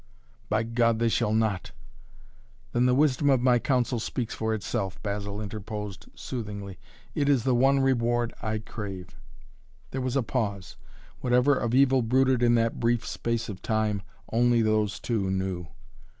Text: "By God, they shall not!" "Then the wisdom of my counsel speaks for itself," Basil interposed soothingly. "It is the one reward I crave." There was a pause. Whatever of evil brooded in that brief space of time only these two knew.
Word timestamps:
"By 0.49 0.63
God, 0.63 0.97
they 0.97 1.09
shall 1.09 1.31
not!" 1.31 1.73
"Then 2.73 2.87
the 2.87 2.95
wisdom 2.95 3.29
of 3.29 3.39
my 3.39 3.59
counsel 3.59 3.99
speaks 3.99 4.33
for 4.33 4.51
itself," 4.51 4.99
Basil 5.03 5.39
interposed 5.39 6.07
soothingly. 6.15 6.79
"It 7.13 7.29
is 7.29 7.43
the 7.43 7.53
one 7.53 7.81
reward 7.81 8.33
I 8.41 8.57
crave." 8.57 9.15
There 9.91 10.01
was 10.01 10.15
a 10.15 10.23
pause. 10.23 10.75
Whatever 11.19 11.53
of 11.55 11.75
evil 11.75 12.01
brooded 12.01 12.41
in 12.41 12.55
that 12.55 12.79
brief 12.79 13.05
space 13.05 13.47
of 13.47 13.61
time 13.61 14.01
only 14.33 14.63
these 14.63 14.99
two 14.99 15.29
knew. 15.29 15.67